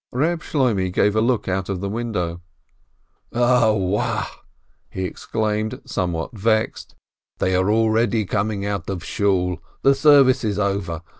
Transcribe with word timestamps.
Reb 0.11 0.41
Shloimeh 0.41 0.91
gave 0.91 1.15
a 1.15 1.21
look 1.21 1.47
out 1.47 1.69
of 1.69 1.79
the 1.79 1.87
window. 1.87 2.41
"0 3.35 3.75
wa!" 3.75 4.25
he 4.89 5.03
exclaimed, 5.03 5.79
somewhat 5.85 6.35
vexed, 6.35 6.95
"they 7.37 7.53
are 7.53 7.69
already 7.69 8.25
coming 8.25 8.65
out 8.65 8.89
of 8.89 9.03
Shool, 9.05 9.61
the 9.83 9.93
service 9.93 10.43
is 10.43 10.57
over 10.57 11.03